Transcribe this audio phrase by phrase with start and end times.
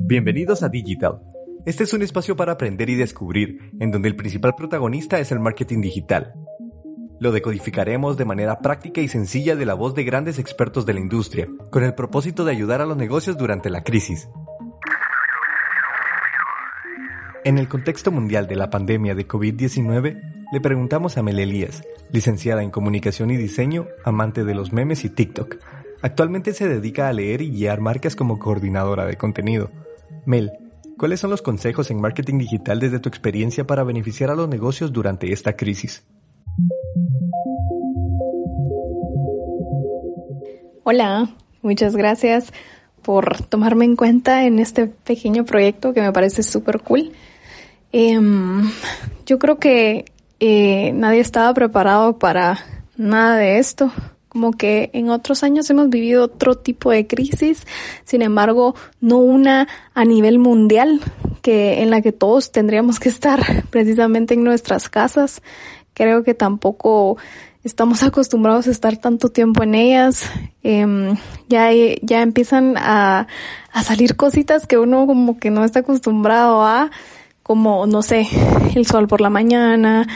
[0.00, 1.20] Bienvenidos a Digital.
[1.64, 5.40] Este es un espacio para aprender y descubrir, en donde el principal protagonista es el
[5.40, 6.34] marketing digital.
[7.20, 11.00] Lo decodificaremos de manera práctica y sencilla de la voz de grandes expertos de la
[11.00, 14.28] industria, con el propósito de ayudar a los negocios durante la crisis.
[17.44, 20.20] En el contexto mundial de la pandemia de COVID-19,
[20.52, 25.10] le preguntamos a Mel Elías, licenciada en Comunicación y Diseño, amante de los memes y
[25.10, 25.56] TikTok.
[26.02, 29.70] Actualmente se dedica a leer y guiar marcas como coordinadora de contenido.
[30.26, 30.50] Mel,
[30.98, 34.92] ¿cuáles son los consejos en marketing digital desde tu experiencia para beneficiar a los negocios
[34.92, 36.04] durante esta crisis?
[40.82, 41.30] Hola,
[41.62, 42.52] muchas gracias
[43.02, 47.12] por tomarme en cuenta en este pequeño proyecto que me parece súper cool.
[47.92, 48.68] Em,
[49.24, 50.06] yo creo que
[50.40, 52.58] eh, nadie estaba preparado para
[52.96, 53.92] nada de esto
[54.32, 57.66] como que en otros años hemos vivido otro tipo de crisis,
[58.04, 61.02] sin embargo, no una a nivel mundial,
[61.42, 65.42] que en la que todos tendríamos que estar precisamente en nuestras casas.
[65.92, 67.18] Creo que tampoco
[67.62, 70.24] estamos acostumbrados a estar tanto tiempo en ellas.
[70.62, 71.14] Eh,
[71.50, 71.68] ya,
[72.00, 73.26] ya empiezan a,
[73.70, 76.90] a salir cositas que uno como que no está acostumbrado a,
[77.42, 78.26] como, no sé,
[78.74, 80.06] el sol por la mañana,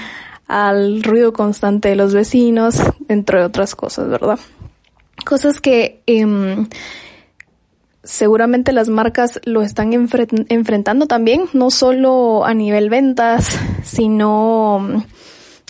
[0.47, 4.39] al ruido constante de los vecinos, entre otras cosas, ¿verdad?
[5.25, 6.67] Cosas que eh,
[8.07, 15.05] seguramente las marcas lo están enfrentando también, no solo a nivel ventas, sino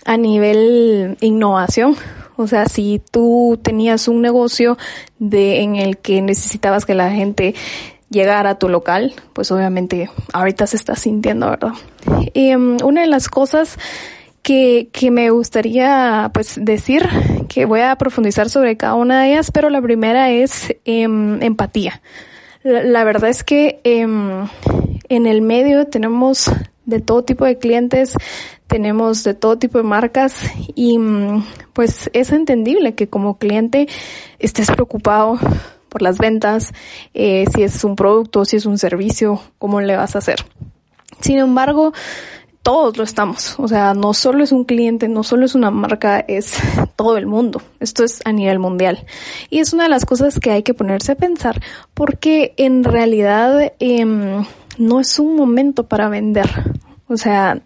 [0.05, 1.96] a nivel innovación.
[2.36, 4.77] O sea, si tú tenías un negocio
[5.18, 7.55] de en el que necesitabas que la gente
[8.11, 11.72] llegara a tu local, pues obviamente ahorita se está sintiendo, ¿verdad?
[12.34, 13.78] Y um, una de las cosas
[14.47, 17.08] que, que me gustaría pues decir
[17.48, 22.00] que voy a profundizar sobre cada una de ellas, pero la primera es em, empatía.
[22.62, 24.47] La, verdad es que em,
[25.08, 26.48] en el medio tenemos
[26.84, 28.14] de todo tipo de clientes,
[28.68, 30.39] tenemos de todo tipo de marcas
[30.77, 33.89] y mm, pues es entendible que como cliente
[34.39, 35.40] estés preocupado
[35.89, 36.73] por las ventas,
[37.14, 40.46] eh, si es un producto, si es un servicio, cómo le vas a hacer.
[41.20, 41.92] Sin embargo,
[42.66, 43.54] todos lo estamos.
[43.60, 46.54] O sea, no solo es un cliente, no solo es una marca, es
[46.96, 47.62] todo el mundo.
[47.78, 49.06] Esto es a nivel mundial.
[49.50, 51.62] Y es una de las cosas que hay que ponerse a pensar
[51.94, 54.04] porque en realidad eh,
[54.78, 56.50] no es un momento para vender.
[57.06, 57.60] O sea,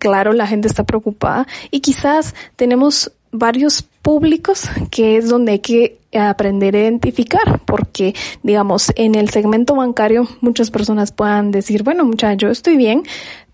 [0.00, 6.00] claro, la gente está preocupada y quizás tenemos varios públicos que es donde hay que
[6.12, 12.46] aprender a identificar porque digamos en el segmento bancario muchas personas puedan decir bueno muchacho
[12.46, 13.02] yo estoy bien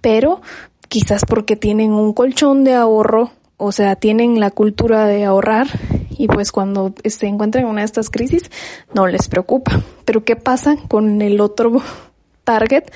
[0.02, 0.42] pero
[0.90, 5.68] quizás porque tienen un colchón de ahorro, o sea, tienen la cultura de ahorrar
[6.10, 8.50] y pues cuando se encuentran en una de estas crisis
[8.92, 9.80] no les preocupa.
[10.04, 11.80] Pero ¿qué pasa con el otro
[12.44, 12.90] target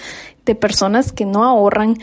[0.44, 1.96] de personas que no ahorran?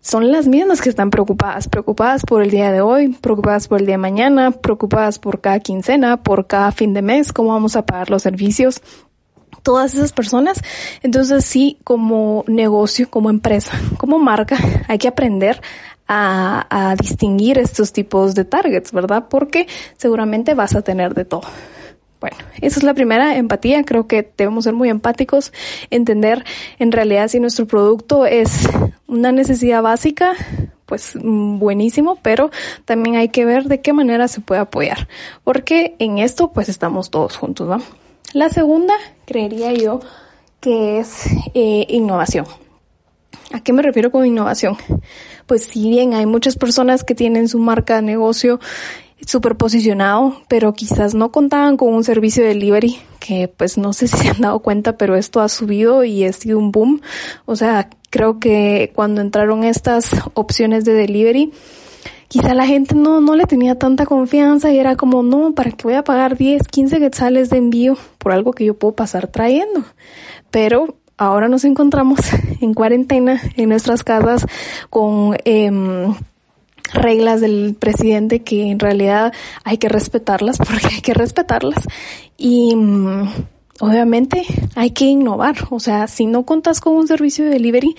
[0.00, 3.86] Son las mismas que están preocupadas, preocupadas por el día de hoy, preocupadas por el
[3.86, 7.84] día de mañana, preocupadas por cada quincena, por cada fin de mes, cómo vamos a
[7.84, 8.82] pagar los servicios,
[9.64, 10.62] todas esas personas.
[11.02, 15.60] Entonces sí, como negocio, como empresa, como marca, hay que aprender
[16.06, 19.24] a, distinguir estos tipos de targets, ¿verdad?
[19.28, 19.66] Porque
[19.96, 21.42] seguramente vas a tener de todo.
[22.20, 23.84] Bueno, esa es la primera empatía.
[23.84, 25.52] Creo que debemos ser muy empáticos,
[25.90, 26.44] entender
[26.78, 28.68] en realidad si nuestro producto es
[29.06, 30.34] una necesidad básica,
[30.86, 32.50] pues buenísimo, pero
[32.84, 35.08] también hay que ver de qué manera se puede apoyar,
[35.42, 38.03] porque en esto pues estamos todos juntos, ¿no?
[38.34, 38.94] La segunda,
[39.26, 40.00] creería yo,
[40.58, 42.46] que es eh, innovación.
[43.52, 44.76] ¿A qué me refiero con innovación?
[45.46, 48.58] Pues si bien hay muchas personas que tienen su marca de negocio
[49.24, 54.08] súper posicionado, pero quizás no contaban con un servicio de delivery, que pues no sé
[54.08, 57.02] si se han dado cuenta, pero esto ha subido y ha sido un boom.
[57.44, 61.52] O sea, creo que cuando entraron estas opciones de delivery,
[62.34, 65.84] quizá la gente no, no le tenía tanta confianza y era como, no, ¿para qué
[65.84, 69.84] voy a pagar 10, 15 quetzales de envío por algo que yo puedo pasar trayendo?
[70.50, 72.18] Pero ahora nos encontramos
[72.60, 74.44] en cuarentena en nuestras casas
[74.90, 75.70] con eh,
[76.92, 79.32] reglas del presidente que en realidad
[79.62, 81.86] hay que respetarlas porque hay que respetarlas
[82.36, 83.28] y mm,
[83.78, 84.42] obviamente
[84.74, 85.68] hay que innovar.
[85.70, 87.94] O sea, si no contas con un servicio de delivery,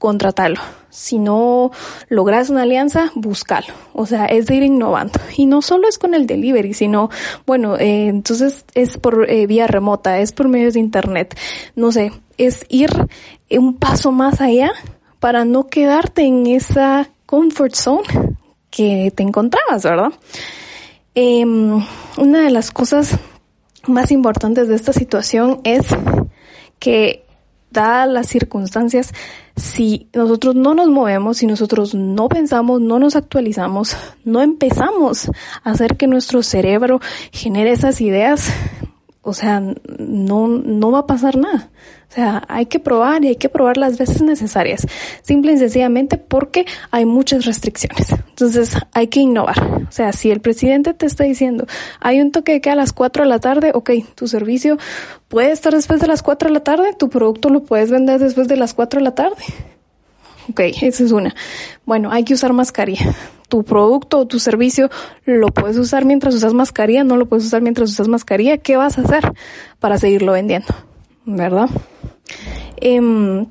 [0.00, 0.60] contratalo.
[0.88, 1.70] Si no
[2.08, 3.68] logras una alianza, búscalo.
[3.92, 5.20] O sea, es de ir innovando.
[5.36, 7.10] Y no solo es con el delivery, sino,
[7.46, 11.38] bueno, eh, entonces es por eh, vía remota, es por medios de internet.
[11.76, 12.90] No sé, es ir
[13.50, 14.72] un paso más allá
[15.20, 18.08] para no quedarte en esa comfort zone
[18.70, 20.12] que te encontrabas, ¿verdad?
[21.14, 23.18] Eh, una de las cosas
[23.86, 25.86] más importantes de esta situación es
[26.78, 27.26] que
[27.70, 29.12] dadas las circunstancias,
[29.56, 35.30] si nosotros no nos movemos, si nosotros no pensamos, no nos actualizamos, no empezamos
[35.62, 37.00] a hacer que nuestro cerebro
[37.32, 38.52] genere esas ideas,
[39.22, 39.60] o sea,
[39.98, 41.68] no, no va a pasar nada.
[42.08, 44.86] O sea, hay que probar y hay que probar las veces necesarias.
[45.22, 48.10] Simple y sencillamente porque hay muchas restricciones.
[48.10, 49.84] Entonces, hay que innovar.
[49.88, 51.66] O sea, si el presidente te está diciendo,
[52.00, 54.78] hay un toque de queda a las 4 de la tarde, ok, tu servicio
[55.28, 58.48] puede estar después de las 4 de la tarde, tu producto lo puedes vender después
[58.48, 59.44] de las 4 de la tarde.
[60.48, 61.34] Ok, esa es una.
[61.84, 63.14] Bueno, hay que usar mascarilla
[63.50, 64.88] tu producto o tu servicio
[65.26, 68.96] lo puedes usar mientras usas mascarilla, no lo puedes usar mientras usas mascarilla, ¿qué vas
[68.96, 69.30] a hacer
[69.78, 70.68] para seguirlo vendiendo?
[71.26, 71.68] ¿Verdad?
[72.76, 73.46] Em,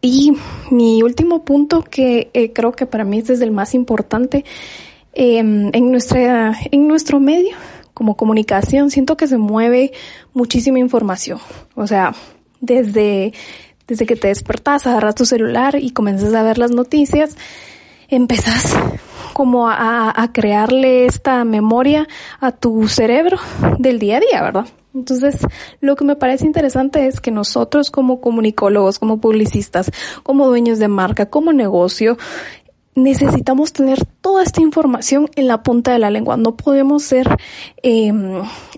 [0.00, 0.32] y
[0.70, 4.44] mi último punto que eh, creo que para mí es desde el más importante
[5.12, 7.56] em, en nuestra en nuestro medio
[7.92, 9.92] como comunicación siento que se mueve
[10.32, 11.38] muchísima información
[11.74, 12.14] o sea
[12.60, 13.34] desde
[13.86, 17.36] desde que te despertas agarras tu celular y comienzas a ver las noticias
[18.10, 18.76] empezás
[19.32, 22.06] como a, a crearle esta memoria
[22.40, 23.38] a tu cerebro
[23.78, 24.66] del día a día, ¿verdad?
[24.92, 25.46] Entonces,
[25.80, 29.90] lo que me parece interesante es que nosotros como comunicólogos, como publicistas,
[30.24, 32.18] como dueños de marca, como negocio,
[33.02, 36.36] necesitamos tener toda esta información en la punta de la lengua.
[36.36, 37.28] No podemos ser
[37.82, 38.12] eh,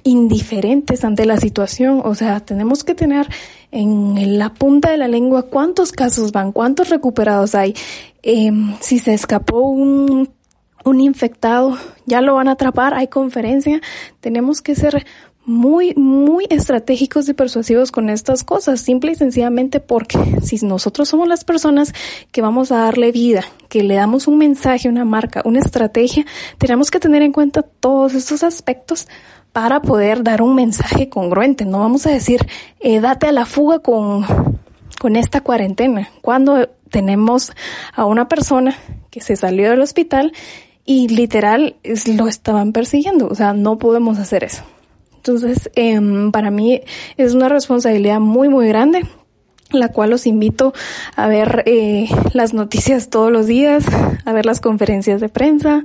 [0.03, 2.03] indiferentes ante la situación.
[2.05, 3.29] O sea, tenemos que tener
[3.71, 7.75] en la punta de la lengua cuántos casos van, cuántos recuperados hay,
[8.23, 10.29] eh, si se escapó un,
[10.85, 13.81] un infectado, ya lo van a atrapar, hay conferencia,
[14.21, 15.07] tenemos que ser
[15.45, 21.27] muy, muy estratégicos y persuasivos con estas cosas, simple y sencillamente porque si nosotros somos
[21.27, 21.93] las personas
[22.31, 26.25] que vamos a darle vida, que le damos un mensaje, una marca, una estrategia,
[26.59, 29.09] tenemos que tener en cuenta todos estos aspectos
[29.53, 31.65] para poder dar un mensaje congruente.
[31.65, 32.47] No vamos a decir,
[32.81, 34.25] eh, date a la fuga con,
[34.99, 37.53] con esta cuarentena, cuando tenemos
[37.95, 38.77] a una persona
[39.11, 40.33] que se salió del hospital
[40.85, 41.77] y literal
[42.17, 43.29] lo estaban persiguiendo.
[43.29, 44.63] O sea, no podemos hacer eso.
[45.23, 46.01] Entonces, eh,
[46.33, 46.81] para mí
[47.17, 49.07] es una responsabilidad muy, muy grande
[49.71, 50.73] la cual los invito
[51.17, 53.85] a ver eh, las noticias todos los días,
[54.25, 55.85] a ver las conferencias de prensa,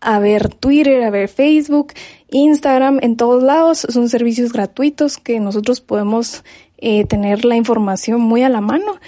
[0.00, 1.92] a ver Twitter, a ver Facebook,
[2.30, 3.86] Instagram, en todos lados.
[3.88, 6.44] Son servicios gratuitos que nosotros podemos
[6.78, 8.98] eh, tener la información muy a la mano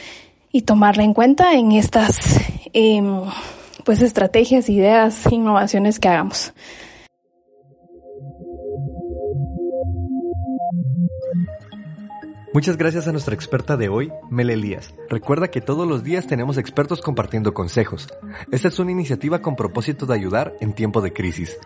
[0.53, 2.39] y tomarla en cuenta en estas
[2.75, 3.03] eh,
[3.85, 6.53] pues estrategias, ideas, innovaciones que hagamos.
[12.55, 14.95] Muchas gracias a nuestra experta de hoy, Mel Elías.
[15.09, 18.09] Recuerda que todos los días tenemos expertos compartiendo consejos.
[18.51, 21.59] Esta es una iniciativa con propósito de ayudar en tiempo de crisis.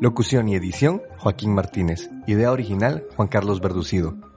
[0.00, 2.10] Locución y edición, Joaquín Martínez.
[2.26, 4.31] Idea original, Juan Carlos Verducido.